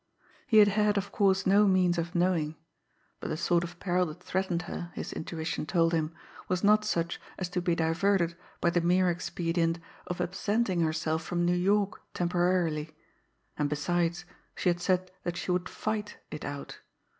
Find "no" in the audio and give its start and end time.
1.45-1.67